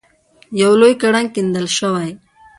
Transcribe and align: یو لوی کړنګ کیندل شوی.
یو 0.61 0.71
لوی 0.81 0.93
کړنګ 1.01 1.27
کیندل 1.35 1.67
شوی. 1.77 2.09